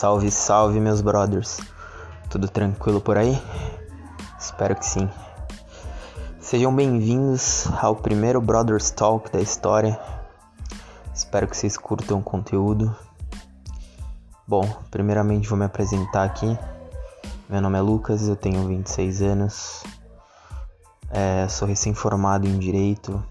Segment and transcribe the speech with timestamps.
[0.00, 1.60] Salve, salve, meus brothers.
[2.30, 3.38] Tudo tranquilo por aí?
[4.40, 5.06] Espero que sim.
[6.40, 10.00] Sejam bem-vindos ao primeiro Brothers Talk da história.
[11.14, 12.96] Espero que vocês curtam o conteúdo.
[14.48, 16.58] Bom, primeiramente vou me apresentar aqui.
[17.46, 19.84] Meu nome é Lucas, eu tenho 26 anos.
[21.10, 23.22] É, sou recém-formado em Direito.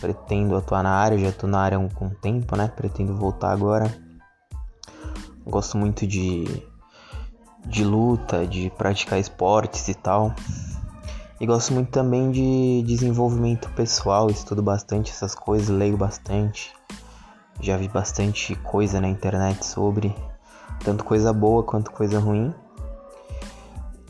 [0.00, 2.66] Pretendo atuar na área, já estou na área há algum tempo, né?
[2.66, 4.07] Pretendo voltar agora.
[5.48, 6.44] Gosto muito de,
[7.64, 10.34] de luta, de praticar esportes e tal.
[11.40, 16.70] E gosto muito também de desenvolvimento pessoal, estudo bastante essas coisas, leio bastante.
[17.62, 20.14] Já vi bastante coisa na internet sobre,
[20.84, 22.52] tanto coisa boa quanto coisa ruim.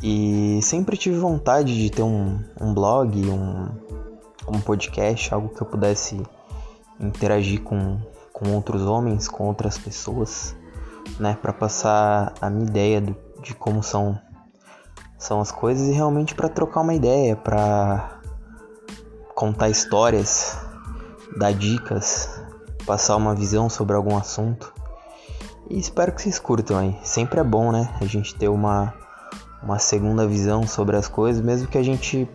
[0.02, 3.68] E sempre tive vontade de ter um, um blog, um,
[4.48, 6.20] um podcast, algo que eu pudesse
[6.98, 8.00] interagir com,
[8.32, 10.56] com outros homens, com outras pessoas
[11.18, 14.18] né, para passar a minha ideia do, de como são
[15.18, 18.20] são as coisas e realmente para trocar uma ideia, para
[19.34, 20.56] contar histórias,
[21.36, 22.40] dar dicas,
[22.86, 24.72] passar uma visão sobre algum assunto.
[25.68, 26.96] E espero que vocês curtam aí.
[27.02, 27.92] Sempre é bom, né?
[28.00, 28.94] A gente ter uma,
[29.62, 32.28] uma segunda visão sobre as coisas, mesmo que a gente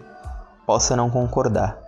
[0.68, 1.82] possa não concordar.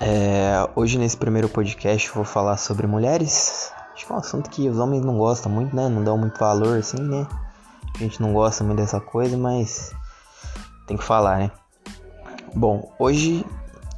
[0.00, 4.68] É, hoje, nesse primeiro podcast, vou falar sobre mulheres, Acho que é um assunto que
[4.68, 5.88] os homens não gostam muito, né?
[5.88, 7.26] Não dão muito valor, assim, né?
[7.94, 9.94] A gente não gosta muito dessa coisa, mas
[10.86, 11.50] tem que falar, né?
[12.54, 13.42] Bom, hoje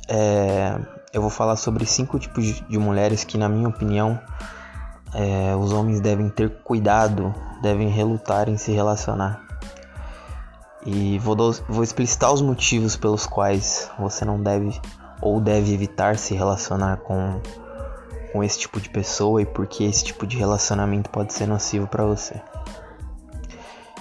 [0.06, 0.78] é,
[1.12, 4.20] eu vou falar sobre cinco tipos de mulheres que, na minha opinião,
[5.12, 9.42] é, os homens devem ter cuidado, devem relutar em se relacionar.
[10.86, 14.80] E vou, do, vou explicitar os motivos pelos quais você não deve
[15.20, 17.40] ou deve evitar se relacionar com
[18.32, 21.86] com esse tipo de pessoa e por que esse tipo de relacionamento pode ser nocivo
[21.86, 22.40] para você.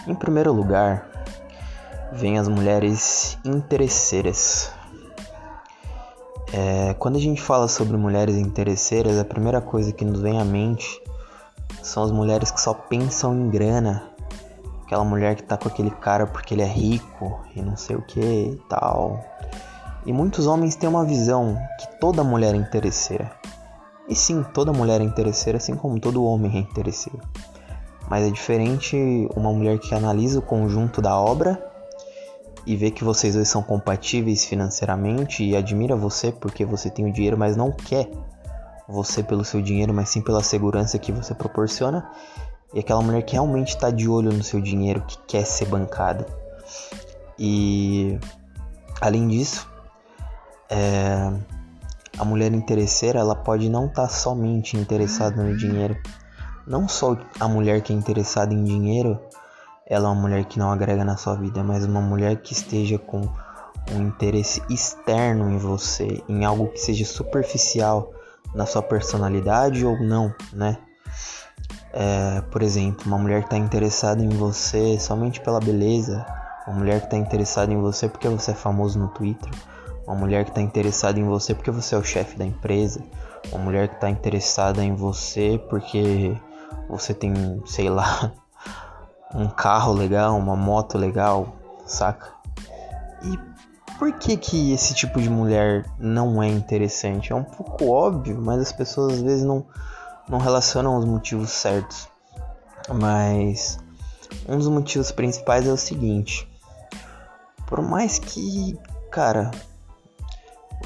[0.07, 1.09] Em primeiro lugar,
[2.13, 4.71] vem as mulheres interesseiras.
[6.53, 10.45] É, quando a gente fala sobre mulheres interesseiras, a primeira coisa que nos vem à
[10.45, 11.01] mente
[11.83, 14.09] são as mulheres que só pensam em grana.
[14.85, 18.01] Aquela mulher que tá com aquele cara porque ele é rico e não sei o
[18.01, 19.21] que e tal.
[20.05, 23.36] E muitos homens têm uma visão que toda mulher é interesseira.
[24.07, 27.19] E sim, toda mulher é interesseira, assim como todo homem é interesseiro.
[28.09, 28.95] Mas é diferente
[29.35, 31.61] uma mulher que analisa o conjunto da obra
[32.65, 37.11] e vê que vocês dois são compatíveis financeiramente e admira você porque você tem o
[37.11, 38.09] dinheiro, mas não quer
[38.87, 42.09] você pelo seu dinheiro, mas sim pela segurança que você proporciona.
[42.73, 46.25] E aquela mulher que realmente está de olho no seu dinheiro, que quer ser bancada.
[47.37, 48.17] E
[49.01, 49.69] além disso,
[50.69, 51.31] é,
[52.17, 55.97] a mulher interesseira ela pode não estar tá somente interessada no dinheiro.
[56.65, 59.19] Não só a mulher que é interessada em dinheiro,
[59.85, 62.97] ela é uma mulher que não agrega na sua vida, mas uma mulher que esteja
[62.97, 63.21] com
[63.91, 68.11] um interesse externo em você, em algo que seja superficial
[68.53, 70.77] na sua personalidade ou não, né?
[71.93, 76.25] É, por exemplo, uma mulher que está interessada em você somente pela beleza,
[76.67, 79.49] uma mulher que está interessada em você porque você é famoso no Twitter,
[80.07, 83.03] uma mulher que está interessada em você porque você é o chefe da empresa,
[83.51, 86.35] uma mulher que está interessada em você porque
[86.87, 88.31] você tem, sei lá,
[89.35, 91.53] um carro legal, uma moto legal,
[91.85, 92.31] saca?
[93.21, 93.37] E
[93.99, 97.33] por que que esse tipo de mulher não é interessante?
[97.33, 99.65] É um pouco óbvio, mas as pessoas às vezes não,
[100.29, 102.07] não relacionam os motivos certos.
[102.93, 103.77] Mas
[104.47, 106.47] um dos motivos principais é o seguinte:
[107.65, 108.77] por mais que,
[109.11, 109.51] cara,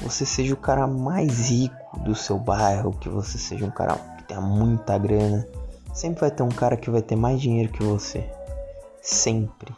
[0.02, 4.24] você seja o cara mais rico do seu bairro, que você seja um cara que
[4.24, 5.46] tenha muita grana,
[5.94, 8.28] sempre vai ter um cara que vai ter mais dinheiro que você.
[9.00, 9.74] Sempre.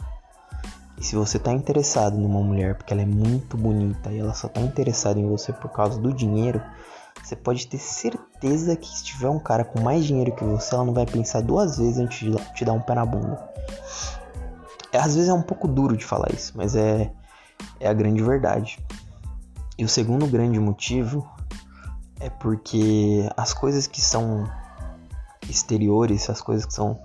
[0.98, 4.48] E se você tá interessado numa mulher porque ela é muito bonita e ela só
[4.48, 6.62] tá interessada em você por causa do dinheiro,
[7.22, 10.84] você pode ter certeza que se tiver um cara com mais dinheiro que você, ela
[10.84, 13.38] não vai pensar duas vezes antes de te dar um pé na bunda.
[14.92, 17.10] É, às vezes é um pouco duro de falar isso, mas é,
[17.80, 18.78] é a grande verdade.
[19.76, 21.28] E o segundo grande motivo
[22.20, 24.48] é porque as coisas que são
[25.48, 27.00] exteriores, as coisas que são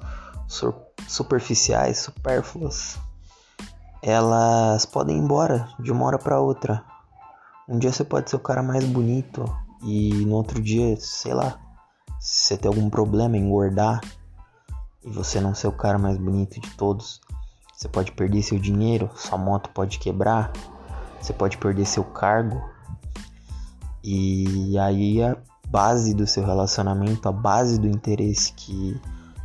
[1.07, 2.97] superficiais, supérfluas,
[4.01, 6.83] elas podem ir embora de uma hora para outra.
[7.67, 9.45] Um dia você pode ser o cara mais bonito
[9.83, 11.59] e no outro dia, sei lá,
[12.19, 14.01] se você tem algum problema em engordar
[15.03, 17.21] e você não ser o cara mais bonito de todos,
[17.73, 20.51] você pode perder seu dinheiro, sua moto pode quebrar,
[21.19, 22.61] você pode perder seu cargo.
[24.03, 25.37] E aí a
[25.67, 28.99] base do seu relacionamento, a base do interesse que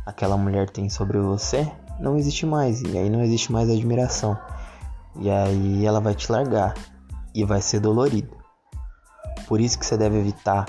[0.05, 2.81] aquela mulher tem sobre você não existe mais.
[2.81, 4.37] E aí não existe mais admiração.
[5.17, 6.73] E aí ela vai te largar.
[7.33, 8.35] E vai ser dolorido.
[9.47, 10.65] Por isso que você deve evitar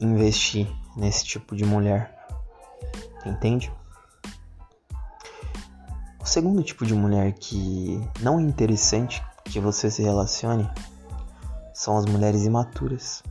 [0.00, 2.16] investir nesse tipo de mulher.
[3.24, 3.72] Entende?
[6.20, 10.70] O segundo tipo de mulher que não é interessante que você se relacione
[11.74, 13.22] são as mulheres imaturas.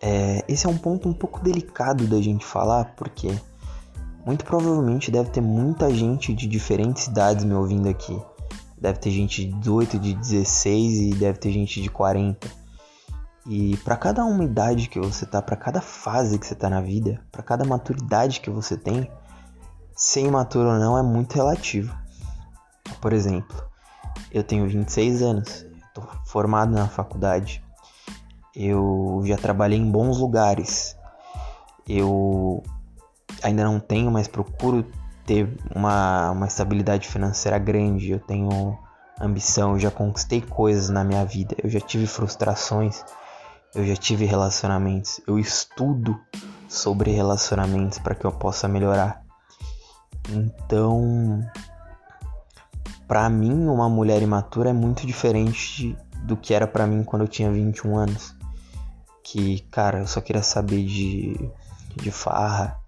[0.00, 3.28] É, esse é um ponto um pouco delicado da gente falar, porque
[4.24, 8.20] muito provavelmente deve ter muita gente de diferentes idades me ouvindo aqui.
[8.78, 12.48] Deve ter gente de 18, de 16 e deve ter gente de 40.
[13.46, 16.80] E para cada uma idade que você tá, para cada fase que você tá na
[16.80, 19.10] vida, para cada maturidade que você tem,
[19.94, 21.94] ser imaturo ou não é muito relativo.
[23.00, 23.69] Por exemplo,
[24.32, 27.62] eu tenho 26 anos, tô formado na faculdade.
[28.54, 30.96] Eu já trabalhei em bons lugares.
[31.88, 32.62] Eu
[33.42, 34.84] ainda não tenho, mas procuro
[35.26, 38.10] ter uma, uma estabilidade financeira grande.
[38.10, 38.78] Eu tenho
[39.20, 41.54] ambição, eu já conquistei coisas na minha vida.
[41.62, 43.04] Eu já tive frustrações,
[43.74, 45.20] eu já tive relacionamentos.
[45.26, 46.18] Eu estudo
[46.68, 49.22] sobre relacionamentos para que eu possa melhorar.
[50.28, 51.40] Então,
[53.10, 57.28] para mim, uma mulher imatura é muito diferente do que era para mim quando eu
[57.28, 58.36] tinha 21 anos.
[59.20, 61.50] Que, cara, eu só queria saber de,
[61.96, 62.80] de farra,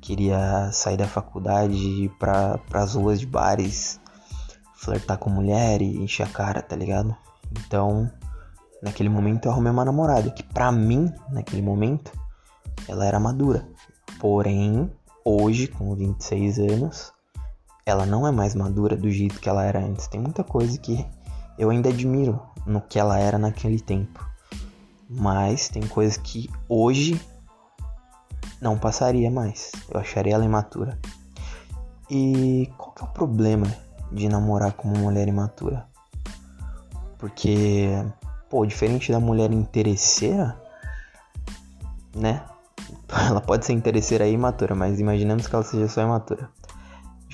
[0.00, 4.00] queria sair da faculdade e ir pra, pras ruas de bares,
[4.74, 7.16] flertar com mulher e encher a cara, tá ligado?
[7.52, 8.10] Então,
[8.82, 12.10] naquele momento eu arrumei uma namorada que, pra mim, naquele momento,
[12.88, 13.64] ela era madura.
[14.18, 14.90] Porém,
[15.24, 17.14] hoje, com 26 anos,
[17.86, 20.06] ela não é mais madura do jeito que ela era antes.
[20.06, 21.04] Tem muita coisa que
[21.58, 24.24] eu ainda admiro no que ela era naquele tempo.
[25.08, 27.20] Mas tem coisas que hoje
[28.60, 29.72] não passaria mais.
[29.90, 30.98] Eu acharia ela imatura.
[32.10, 33.66] E qual que é o problema
[34.10, 35.86] de namorar com uma mulher imatura?
[37.18, 37.88] Porque,
[38.48, 40.58] pô, diferente da mulher interesseira,
[42.14, 42.44] né?
[43.28, 46.50] Ela pode ser interesseira e imatura, mas imaginamos que ela seja só imatura.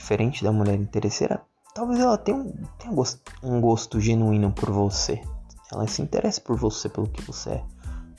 [0.00, 1.43] Diferente da mulher interesseira,
[1.75, 2.91] talvez ela tenha, um, tenha
[3.43, 5.20] um gosto genuíno por você.
[5.70, 7.64] Ela se interessa por você, pelo que você é.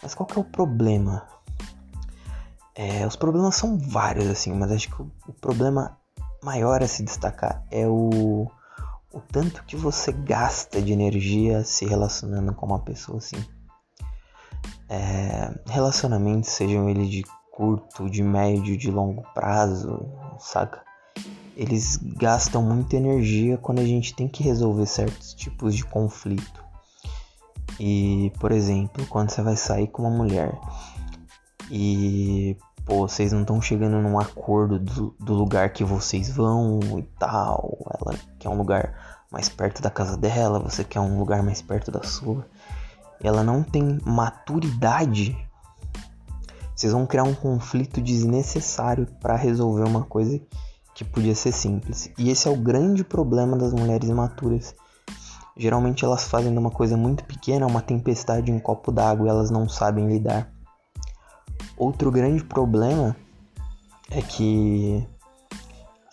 [0.01, 1.28] Mas qual que é o problema?
[2.75, 5.98] É, os problemas são vários, assim, mas acho que o, o problema
[6.44, 8.45] maior a se destacar é o,
[9.12, 13.44] o tanto que você gasta de energia se relacionando com uma pessoa assim.
[14.88, 20.07] É, relacionamentos, sejam eles de curto, de médio, de longo prazo,
[20.38, 20.90] saca?
[21.62, 26.66] Eles gastam muita energia quando a gente tem que resolver certos tipos de conflito.
[27.80, 30.60] E, por exemplo, quando você vai sair com uma mulher
[31.69, 37.04] e pô, vocês não estão chegando num acordo do, do, lugar que vocês vão e
[37.19, 37.78] tal.
[38.00, 41.92] Ela quer um lugar mais perto da casa dela, você quer um lugar mais perto
[41.92, 42.44] da sua.
[43.24, 45.38] Ela não tem maturidade.
[46.75, 50.42] Vocês vão criar um conflito desnecessário para resolver uma coisa
[51.03, 52.12] que podia ser simples.
[52.18, 54.75] E esse é o grande problema das mulheres imaturas.
[55.57, 59.50] Geralmente elas fazem uma coisa muito pequena uma tempestade em um copo d'água e elas
[59.50, 60.51] não sabem lidar.
[61.75, 63.15] Outro grande problema
[64.10, 65.05] é que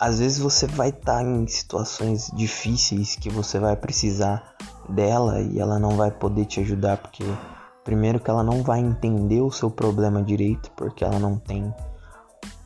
[0.00, 4.54] às vezes você vai estar tá em situações difíceis que você vai precisar
[4.88, 7.24] dela e ela não vai poder te ajudar porque
[7.84, 11.72] primeiro que ela não vai entender o seu problema direito porque ela não tem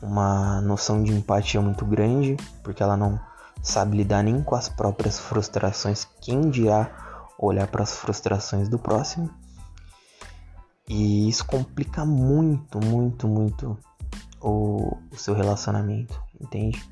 [0.03, 3.19] uma noção de empatia muito grande, porque ela não
[3.61, 9.29] sabe lidar nem com as próprias frustrações, quem dirá olhar para as frustrações do próximo.
[10.87, 13.77] E isso complica muito, muito, muito
[14.41, 16.83] o, o seu relacionamento, entende?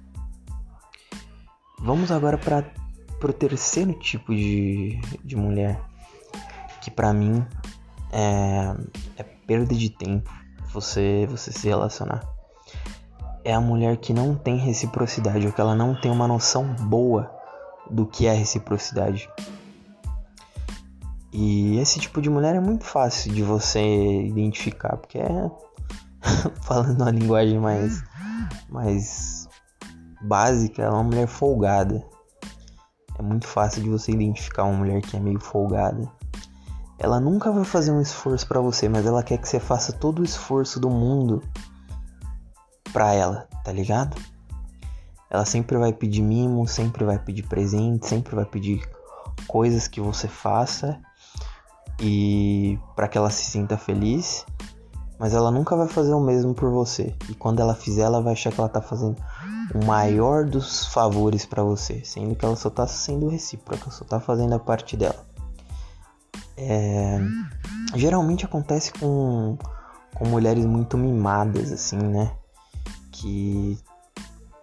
[1.79, 2.63] Vamos agora para
[3.21, 5.81] o terceiro tipo de, de mulher,
[6.79, 7.45] que para mim
[8.13, 8.73] é,
[9.17, 10.31] é perda de tempo
[10.71, 12.40] você, você se relacionar.
[13.43, 17.31] É a mulher que não tem reciprocidade, ou que ela não tem uma noção boa
[17.89, 19.29] do que é reciprocidade.
[21.33, 23.81] E esse tipo de mulher é muito fácil de você
[24.23, 25.51] identificar, porque é
[26.61, 28.03] falando uma linguagem mais
[28.69, 29.47] mais
[30.21, 32.03] básica, ela é uma mulher folgada.
[33.17, 36.11] É muito fácil de você identificar uma mulher que é meio folgada.
[36.97, 40.19] Ela nunca vai fazer um esforço para você, mas ela quer que você faça todo
[40.19, 41.41] o esforço do mundo
[42.91, 44.15] pra ela, tá ligado?
[45.29, 48.81] Ela sempre vai pedir mimo, sempre vai pedir presente, sempre vai pedir
[49.47, 50.99] coisas que você faça
[51.99, 54.45] e para que ela se sinta feliz,
[55.19, 57.15] Mas ela nunca vai fazer o mesmo por você.
[57.29, 59.15] E quando ela fizer, ela vai achar que ela tá fazendo
[59.75, 64.19] o maior dos favores para você, sendo que ela só tá sendo recíproca, só tá
[64.19, 65.23] fazendo a parte dela.
[66.57, 67.19] É...
[67.95, 69.59] Geralmente acontece com,
[70.15, 72.31] com mulheres muito mimadas, assim, né?
[73.21, 73.77] Que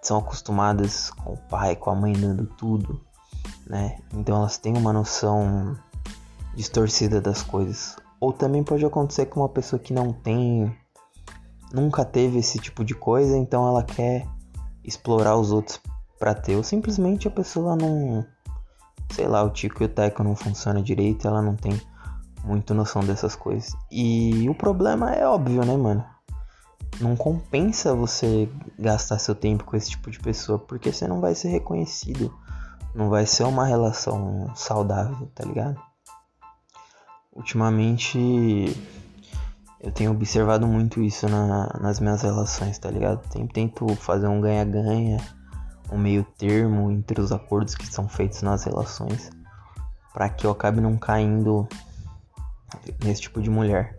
[0.02, 3.00] são acostumadas com o pai, com a mãe dando tudo,
[3.66, 3.98] né?
[4.12, 5.76] Então elas têm uma noção
[6.54, 7.96] distorcida das coisas.
[8.20, 10.76] Ou também pode acontecer com uma pessoa que não tem,
[11.72, 14.26] nunca teve esse tipo de coisa, então ela quer
[14.82, 15.80] explorar os outros
[16.18, 16.56] para ter.
[16.56, 18.26] Ou simplesmente a pessoa não,
[19.12, 21.80] sei lá, o tico e o teco não funciona direito, ela não tem
[22.42, 23.72] muito noção dessas coisas.
[23.90, 26.04] E o problema é óbvio, né, mano?
[27.00, 31.34] Não compensa você gastar seu tempo com esse tipo de pessoa, porque você não vai
[31.34, 32.34] ser reconhecido.
[32.94, 35.80] Não vai ser uma relação saudável, tá ligado?
[37.32, 38.18] Ultimamente
[39.80, 43.22] eu tenho observado muito isso na, nas minhas relações, tá ligado?
[43.32, 45.18] Sempre tento fazer um ganha-ganha,
[45.92, 49.30] um meio termo entre os acordos que são feitos nas relações,
[50.12, 51.68] para que eu acabe não caindo
[53.04, 53.97] nesse tipo de mulher.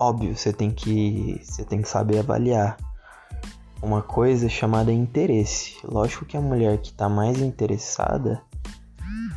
[0.00, 2.76] Óbvio, você tem que você tem que saber avaliar
[3.82, 5.76] uma coisa chamada interesse.
[5.84, 8.40] Lógico que a mulher que está mais interessada,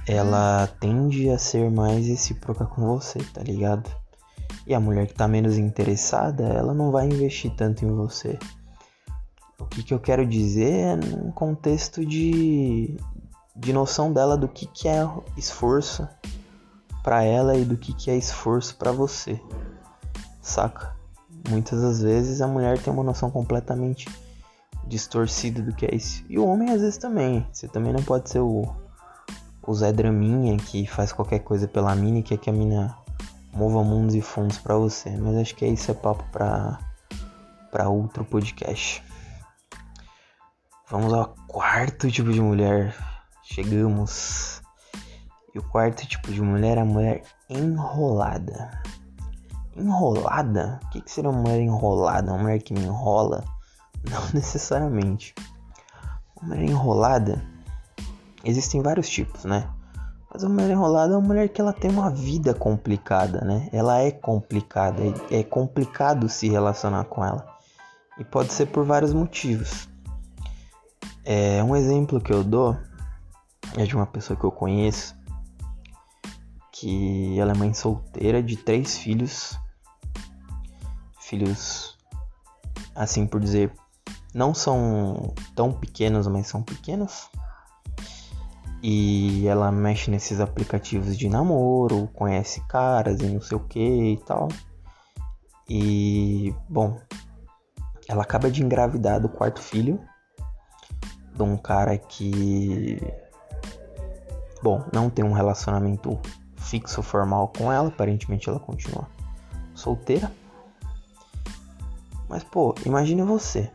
[0.07, 3.89] ela tende a ser mais recíproca com você, tá ligado?
[4.67, 8.37] E a mulher que está menos interessada, ela não vai investir tanto em você.
[9.59, 12.97] O que, que eu quero dizer é num contexto de,
[13.55, 16.07] de noção dela do que, que é esforço
[17.03, 19.41] para ela e do que, que é esforço para você.
[20.41, 20.95] Saca?
[21.49, 24.07] Muitas das vezes a mulher tem uma noção completamente
[24.85, 26.23] distorcida do que é isso.
[26.29, 27.45] E o homem às vezes também.
[27.51, 28.67] Você também não pode ser o,
[29.65, 32.97] o Zé Draminha que faz qualquer coisa pela mina e quer que a mina
[33.53, 35.09] mova mundos e fundos para você.
[35.17, 36.79] Mas acho que é isso é papo pra,
[37.71, 39.03] pra outro podcast.
[40.89, 42.95] Vamos ao quarto tipo de mulher.
[43.43, 44.61] Chegamos.
[45.53, 48.81] E o quarto tipo de mulher é a mulher enrolada.
[49.75, 50.79] Enrolada?
[50.83, 52.31] O que, que seria uma mulher enrolada?
[52.31, 53.43] Uma mulher que me enrola?
[54.09, 55.33] Não necessariamente.
[56.35, 57.41] Uma mulher enrolada,
[58.43, 59.69] existem vários tipos, né?
[60.33, 63.69] Mas a mulher enrolada é uma mulher que ela tem uma vida complicada, né?
[63.71, 67.45] Ela é complicada, é complicado se relacionar com ela.
[68.17, 69.89] E pode ser por vários motivos.
[71.23, 72.77] É, um exemplo que eu dou
[73.77, 75.20] é de uma pessoa que eu conheço
[76.81, 79.55] que ela é mãe solteira de três filhos.
[81.19, 81.95] Filhos,
[82.95, 83.71] assim por dizer,
[84.33, 87.29] não são tão pequenos, mas são pequenos.
[88.81, 94.17] E ela mexe nesses aplicativos de namoro, conhece caras e não sei o que e
[94.25, 94.47] tal.
[95.69, 96.99] E, bom,
[98.07, 100.01] ela acaba de engravidar do quarto filho
[101.35, 102.97] de um cara que,
[104.63, 106.19] bom, não tem um relacionamento
[106.71, 109.05] fixo formal com ela, aparentemente ela continua
[109.75, 110.31] solteira.
[112.29, 113.69] Mas pô, imagine você.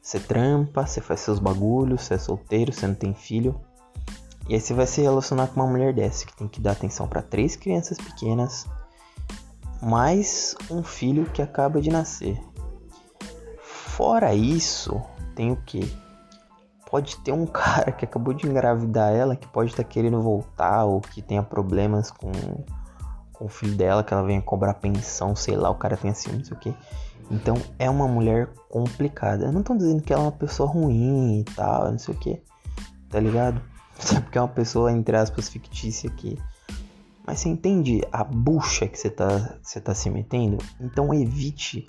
[0.00, 3.60] Você trampa, você faz seus bagulhos, você é solteiro, você não tem filho.
[4.48, 7.08] E aí você vai se relacionar com uma mulher dessa que tem que dar atenção
[7.08, 8.66] para três crianças pequenas,
[9.82, 12.40] mais um filho que acaba de nascer.
[13.62, 15.00] Fora isso,
[15.34, 15.92] tem o que?
[16.90, 20.84] Pode ter um cara que acabou de engravidar ela que pode estar tá querendo voltar
[20.84, 22.30] ou que tenha problemas com,
[23.32, 26.32] com o filho dela, que ela venha cobrar pensão, sei lá, o cara tem assim,
[26.32, 26.74] não sei o que.
[27.30, 29.46] Então é uma mulher complicada.
[29.46, 32.18] Eu não tô dizendo que ela é uma pessoa ruim e tal, não sei o
[32.18, 32.42] que,
[33.08, 33.62] tá ligado?
[33.98, 36.36] Só porque é uma pessoa, entre aspas, fictícia aqui.
[37.26, 40.58] Mas você entende a bucha que você tá, você tá se metendo?
[40.80, 41.86] Então evite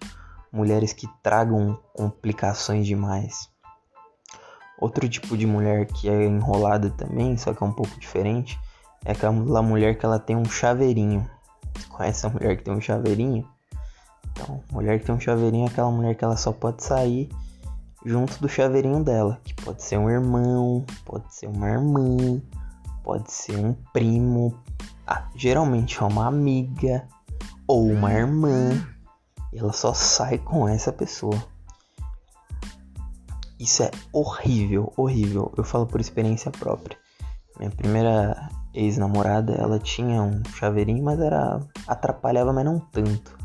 [0.51, 3.49] mulheres que tragam complicações demais.
[4.81, 8.59] Outro tipo de mulher que é enrolada também, só que é um pouco diferente,
[9.05, 11.29] é aquela mulher que ela tem um chaveirinho.
[11.89, 13.47] Conhece a mulher que tem um chaveirinho?
[14.31, 17.29] Então, mulher que tem um chaveirinho é aquela mulher que ela só pode sair
[18.03, 22.41] junto do chaveirinho dela, que pode ser um irmão, pode ser uma irmã,
[23.03, 24.57] pode ser um primo,
[25.05, 27.07] ah, geralmente é uma amiga
[27.67, 28.71] ou uma irmã.
[29.53, 31.37] E ela só sai com essa pessoa.
[33.61, 35.51] Isso é horrível, horrível.
[35.55, 36.97] Eu falo por experiência própria.
[37.59, 43.37] Minha primeira ex-namorada, ela tinha um chaveirinho, mas era atrapalhava, mas não tanto.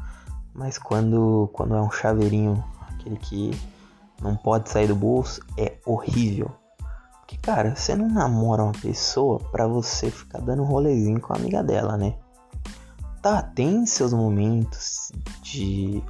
[0.55, 3.51] Mas quando quando é um chaveirinho, aquele que
[4.23, 6.51] não pode sair do bolso, é horrível.
[7.19, 11.63] Porque, cara, você não namora uma pessoa pra você ficar dando rolezinho com a amiga
[11.63, 12.15] dela, né?
[13.27, 15.11] tá, tem seus momentos
[15.43, 16.01] de,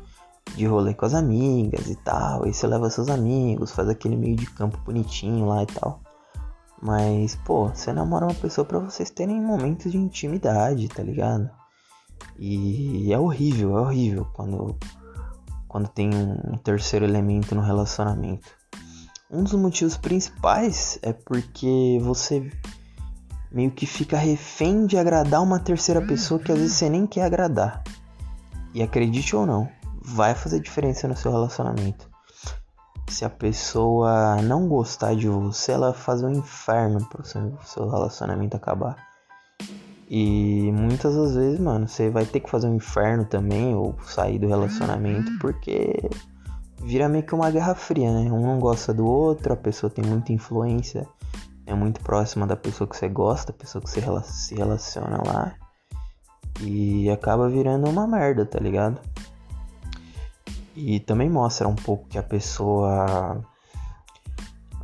[0.57, 2.45] de rolê com as amigas e tal.
[2.45, 6.01] Aí você leva seus amigos, faz aquele meio de campo bonitinho lá e tal.
[6.83, 11.51] Mas, pô, você namora uma pessoa para vocês terem momentos de intimidade, tá ligado?
[12.39, 14.77] E é horrível, é horrível quando,
[15.69, 18.49] quando tem um terceiro elemento no relacionamento.
[19.31, 22.51] Um dos motivos principais é porque você
[23.51, 27.25] meio que fica refém de agradar uma terceira pessoa que às vezes você nem quer
[27.25, 27.83] agradar.
[28.75, 29.69] E acredite ou não,
[30.07, 32.09] vai fazer diferença no seu relacionamento.
[33.09, 37.89] Se a pessoa não gostar de você, ela vai fazer um inferno pro seu, seu
[37.89, 38.97] relacionamento acabar.
[40.09, 44.39] E muitas das vezes, mano, você vai ter que fazer um inferno também ou sair
[44.39, 46.09] do relacionamento porque
[46.83, 48.31] vira meio que uma guerra fria, né?
[48.31, 51.07] Um não gosta do outro, a pessoa tem muita influência
[51.67, 55.55] é muito próxima da pessoa que você gosta, da pessoa que você se relaciona lá.
[56.61, 59.01] E acaba virando uma merda, tá ligado?
[60.76, 63.42] E também mostra um pouco que a pessoa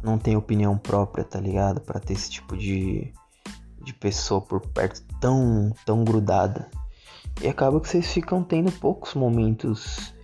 [0.03, 1.81] não tem opinião própria, tá ligado?
[1.83, 3.13] Para ter esse tipo de,
[3.83, 6.69] de pessoa por perto tão, tão grudada.
[7.43, 10.15] E acaba que vocês ficam tendo poucos momentos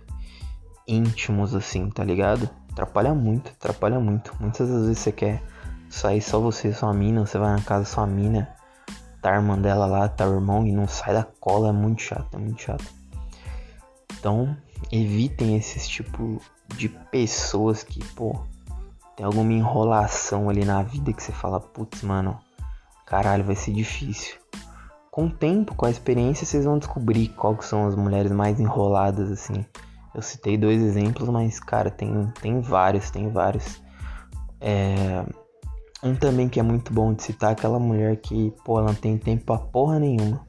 [0.87, 2.49] íntimos assim, tá ligado?
[2.71, 4.35] Atrapalha muito, atrapalha muito.
[4.39, 5.43] Muitas das vezes você quer
[5.87, 8.49] sair só você sua mina, você vai na casa sua mina,
[9.21, 12.01] tá a irmã dela lá, tá o irmão e não sai da cola, é muito
[12.01, 12.85] chato, é muito chato.
[14.17, 14.55] Então,
[14.91, 16.41] evitem esses tipo
[16.75, 18.39] de pessoas que, pô,
[19.15, 22.37] tem alguma enrolação ali na vida que você fala, putz, mano,
[23.05, 24.37] caralho, vai ser difícil.
[25.11, 29.31] Com o tempo, com a experiência, vocês vão descobrir quais são as mulheres mais enroladas,
[29.31, 29.65] assim.
[30.15, 33.81] Eu citei dois exemplos, mas, cara, tem, tem vários, tem vários.
[34.61, 35.25] É,
[36.01, 39.17] um também que é muito bom de citar, aquela mulher que, pô, ela não tem
[39.17, 40.47] tempo pra porra nenhuma.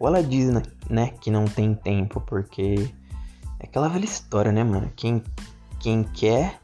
[0.00, 0.50] Ou ela diz,
[0.90, 2.92] né, que não tem tempo, porque
[3.58, 4.90] é aquela velha história, né, mano?
[4.96, 5.22] Quem,
[5.80, 6.60] quem quer,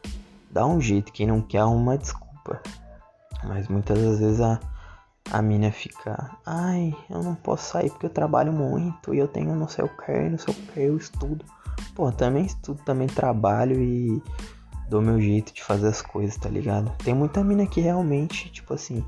[0.51, 2.61] dá um jeito, quem não quer, uma desculpa.
[3.45, 4.61] Mas muitas das vezes a,
[5.31, 9.55] a mina fica, ai, eu não posso sair porque eu trabalho muito e eu tenho
[9.55, 11.45] não sei o que, não sei o que, eu estudo.
[11.95, 14.23] Pô, também estudo, também trabalho e
[14.89, 16.93] dou meu jeito de fazer as coisas, tá ligado?
[16.99, 19.05] Tem muita mina que realmente, tipo assim,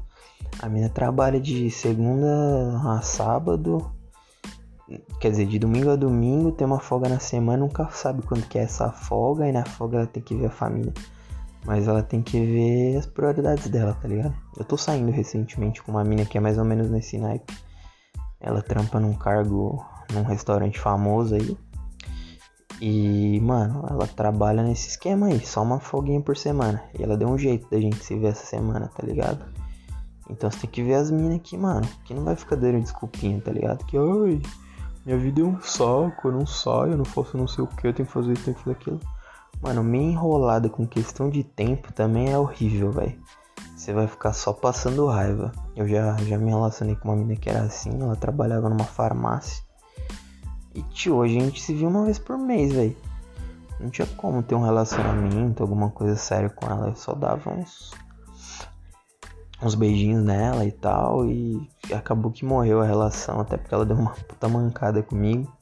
[0.61, 3.94] a mina trabalha de segunda a sábado,
[5.21, 8.59] quer dizer, de domingo a domingo, tem uma folga na semana, nunca sabe quando que
[8.59, 10.93] é essa folga, e na folga ela tem que ver a família.
[11.65, 14.35] Mas ela tem que ver as prioridades dela, tá ligado?
[14.57, 17.57] Eu tô saindo recentemente com uma mina que é mais ou menos nesse naipe.
[18.39, 21.57] Ela trampa num cargo num restaurante famoso aí.
[22.81, 26.83] E, mano, ela trabalha nesse esquema aí, só uma folguinha por semana.
[26.99, 29.43] E ela deu um jeito da gente se ver essa semana, tá ligado?
[30.29, 33.41] Então você tem que ver as minas aqui, mano, que não vai ficar dando desculpinha,
[33.41, 33.85] tá ligado?
[33.87, 34.43] Que, ai,
[35.05, 37.87] minha vida é um saco, eu não saio, eu não faço não sei o que,
[37.87, 39.01] eu tenho que fazer isso, tenho que fazer aquilo.
[39.61, 43.19] Mano, meio enrolada com questão de tempo também é horrível, velho.
[43.77, 45.53] Você vai ficar só passando raiva.
[45.77, 49.63] Eu já, já me relacionei com uma menina que era assim, ela trabalhava numa farmácia.
[50.75, 52.97] E tio, a gente se viu uma vez por mês, velho.
[53.79, 56.89] Não tinha como ter um relacionamento, alguma coisa séria com ela.
[56.89, 57.93] Eu só dava uns.
[59.63, 61.27] uns beijinhos nela e tal.
[61.27, 65.53] E acabou que morreu a relação, até porque ela deu uma puta mancada comigo.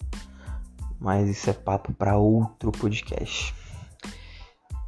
[1.00, 3.54] Mas isso é papo para outro podcast.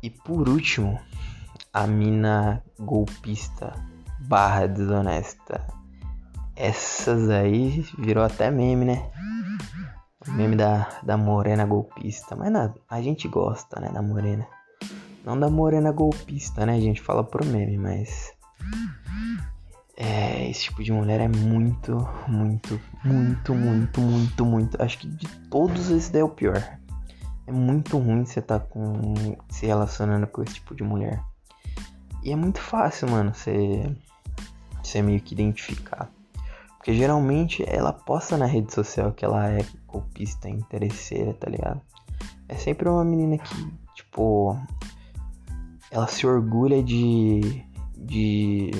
[0.02, 1.00] E por último,
[1.72, 3.72] a mina golpista
[4.20, 5.66] barra desonesta.
[6.54, 9.10] Essas aí virou até meme, né?
[10.28, 12.36] meme da, da morena golpista.
[12.36, 14.46] Mas não, a gente gosta, né, da morena.
[15.24, 16.80] Não da morena golpista, né?
[16.80, 18.32] Gente fala por meme, mas.
[19.96, 24.82] É, esse tipo de mulher é muito, muito, muito, muito, muito, muito.
[24.82, 26.62] Acho que de todos esse daí é o pior.
[27.46, 29.14] É muito ruim você tá com.
[29.50, 31.22] se relacionando com esse tipo de mulher.
[32.22, 33.84] E é muito fácil, mano, você.
[34.82, 36.10] você meio que identificar.
[36.76, 41.80] Porque geralmente ela posta na rede social que ela é golpista, interesseira, tá ligado?
[42.48, 44.58] É sempre uma menina que, tipo,
[45.90, 47.64] ela se orgulha de.
[47.96, 48.70] de.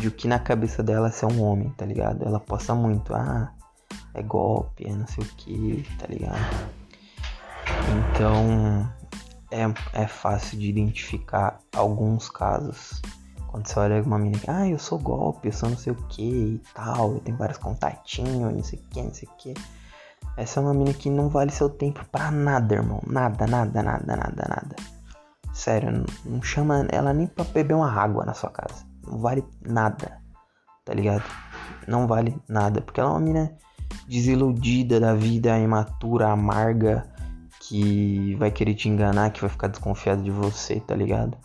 [0.00, 2.24] De o que na cabeça dela é ser um homem, tá ligado?
[2.24, 3.52] Ela posta muito, ah,
[4.14, 6.70] é golpe, é não sei o que, tá ligado?
[8.14, 8.90] Então
[9.50, 13.00] é, é fácil de identificar alguns casos
[13.50, 15.96] quando você olha uma menina que, ah, eu sou golpe, eu sou não sei o
[16.08, 19.54] que e tal, eu tenho vários contatinhos, não sei o que, não sei o que.
[20.36, 23.00] Essa é uma menina que não vale seu tempo pra nada, irmão.
[23.04, 24.76] Nada, nada, nada, nada, nada.
[25.52, 28.86] Sério, não, chama ela nem pra beber uma água na sua casa.
[29.10, 30.22] Não vale nada,
[30.84, 31.24] tá ligado?
[31.88, 33.52] Não vale nada, porque ela é uma menina
[34.06, 37.10] desiludida da vida, imatura, amarga,
[37.60, 41.36] que vai querer te enganar, que vai ficar desconfiada de você, tá ligado?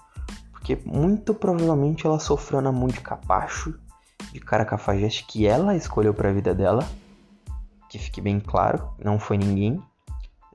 [0.52, 3.74] Porque muito provavelmente ela sofreu na mão de capacho,
[4.32, 6.88] de cara cafajeste, que ela escolheu pra vida dela.
[7.90, 9.82] Que fique bem claro, não foi ninguém.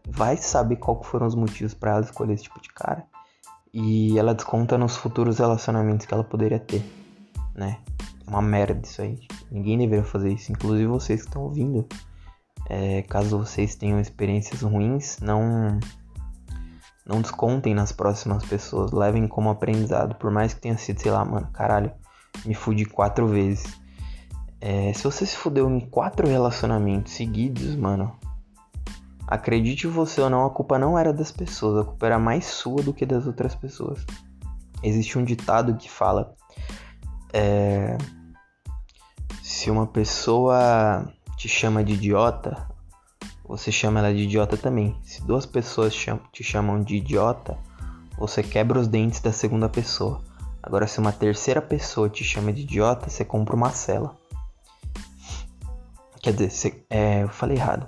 [0.09, 3.05] Vai saber qual foram os motivos para ela escolher esse tipo de cara.
[3.73, 6.83] E ela desconta nos futuros relacionamentos que ela poderia ter,
[7.55, 7.79] né?
[8.27, 9.19] Uma merda isso aí.
[9.51, 11.87] Ninguém deveria fazer isso, inclusive vocês que estão ouvindo.
[12.69, 15.79] É, caso vocês tenham experiências ruins, não
[17.05, 21.25] não descontem nas próximas pessoas, levem como aprendizado, por mais que tenha sido, sei lá,
[21.25, 21.91] mano, caralho,
[22.47, 23.65] me fudi quatro vezes.
[24.61, 28.17] É, se você se fudeu em quatro relacionamentos seguidos, mano,
[29.27, 32.81] acredite você ou não, a culpa não era das pessoas, a culpa era mais sua
[32.83, 34.05] do que das outras pessoas.
[34.83, 36.37] Existe um ditado que fala:
[37.33, 37.97] é,
[39.43, 42.69] se uma pessoa te chama de idiota,
[43.45, 44.97] você chama ela de idiota também.
[45.03, 45.95] Se duas pessoas
[46.33, 47.59] te chamam de idiota,
[48.17, 50.23] você quebra os dentes da segunda pessoa.
[50.63, 54.17] Agora, se uma terceira pessoa te chama de idiota, você compra uma cela.
[56.23, 57.87] Quer dizer, é, eu falei errado.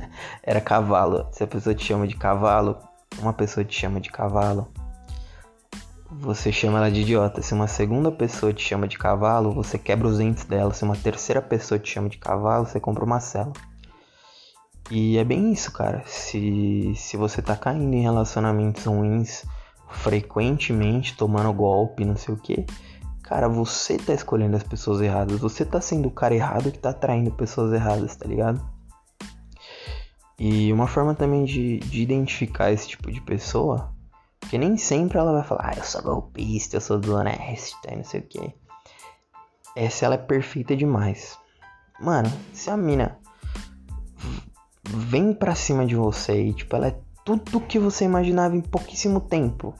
[0.42, 1.28] Era cavalo.
[1.32, 2.78] Se a pessoa te chama de cavalo,
[3.18, 4.72] uma pessoa te chama de cavalo,
[6.20, 7.42] você chama ela de idiota.
[7.42, 10.72] Se uma segunda pessoa te chama de cavalo, você quebra os dentes dela.
[10.72, 13.52] Se uma terceira pessoa te chama de cavalo, você compra uma cela.
[14.90, 16.02] E é bem isso, cara.
[16.06, 19.44] Se, se você tá caindo em relacionamentos ruins
[19.88, 22.66] frequentemente, tomando golpe, não sei o que,
[23.22, 25.38] cara, você tá escolhendo as pessoas erradas.
[25.40, 28.60] Você tá sendo o cara errado que tá atraindo pessoas erradas, tá ligado?
[30.38, 33.93] E uma forma também de, de identificar esse tipo de pessoa,
[34.44, 38.04] porque nem sempre ela vai falar, ah, eu sou golpista, eu sou desonesta e não
[38.04, 38.54] sei o que.
[39.74, 41.38] Essa ela é perfeita demais.
[41.98, 43.18] Mano, se a mina
[44.86, 49.20] vem pra cima de você e, tipo, ela é tudo que você imaginava em pouquíssimo
[49.20, 49.74] tempo.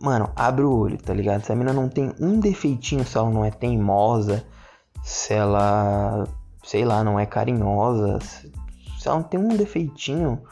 [0.00, 1.44] Mano, abre o olho, tá ligado?
[1.44, 4.44] Se a mina não tem um defeitinho, se ela não é teimosa,
[5.02, 6.26] se ela,
[6.64, 8.50] sei lá, não é carinhosa, se,
[9.06, 10.42] ela não tem um defeitinho,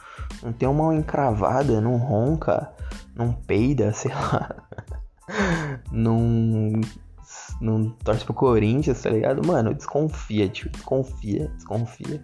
[0.43, 2.71] não tem uma encravada, não ronca,
[3.15, 4.55] não peida, sei lá,
[5.91, 6.81] não,
[7.61, 9.45] não torce pro Corinthians, tá ligado?
[9.45, 12.23] Mano, desconfia, tio, desconfia, desconfia.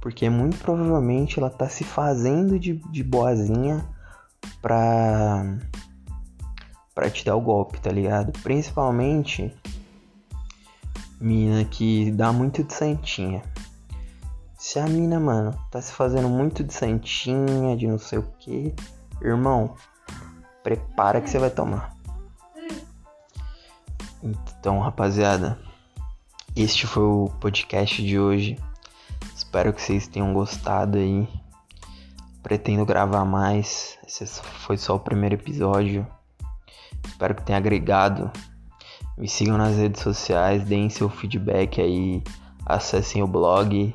[0.00, 3.86] Porque muito provavelmente ela tá se fazendo de, de boazinha
[4.62, 5.58] pra,
[6.94, 8.32] pra te dar o golpe, tá ligado?
[8.42, 9.54] Principalmente
[11.20, 13.42] mina que dá muito de santinha.
[14.58, 18.74] Se a mina, mano, tá se fazendo muito de santinha, de não sei o que,
[19.22, 19.74] irmão,
[20.62, 21.96] prepara que você vai tomar.
[24.22, 25.58] Então, rapaziada,
[26.54, 28.58] este foi o podcast de hoje.
[29.34, 31.28] Espero que vocês tenham gostado aí.
[32.42, 33.98] Pretendo gravar mais.
[34.06, 36.06] Esse foi só o primeiro episódio.
[37.06, 38.30] Espero que tenha agregado.
[39.16, 42.22] Me sigam nas redes sociais, deem seu feedback aí,
[42.64, 43.94] acessem o blog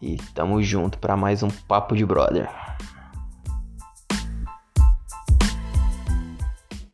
[0.00, 2.61] e tamo junto para mais um papo de brother.